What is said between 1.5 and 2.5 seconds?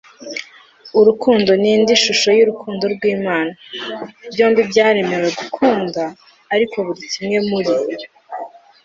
ni indi shusho